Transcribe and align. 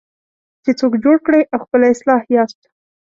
چې 0.63 0.71
څوک 0.79 0.93
جوړ 1.03 1.15
کړئ 1.25 1.41
او 1.53 1.59
خپله 1.65 1.85
اصلاح 1.93 2.21
یاست. 2.35 2.61